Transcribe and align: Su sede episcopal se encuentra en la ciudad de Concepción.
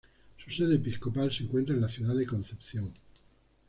Su 0.43 0.49
sede 0.49 0.77
episcopal 0.77 1.31
se 1.31 1.43
encuentra 1.43 1.75
en 1.75 1.81
la 1.81 1.87
ciudad 1.87 2.15
de 2.15 2.25
Concepción. 2.25 2.91